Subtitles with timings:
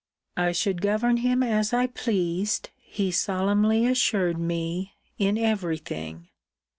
[0.35, 6.29] I should govern him as I pleased, he solemnly assured me, in every thing.